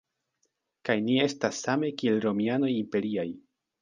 Kaj 0.89 0.95
ni 1.09 1.19
estas 1.25 1.61
same 1.67 1.91
kiel 2.01 2.19
romianoj 2.25 2.71
imperiaj. 2.79 3.29